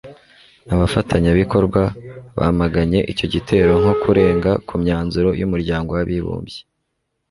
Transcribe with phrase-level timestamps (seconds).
[0.73, 1.81] abafatanyabikorwa
[2.39, 6.59] bamaganye icyo gitero nko kurenga ku myanzuro y'umuryango w'abibumbye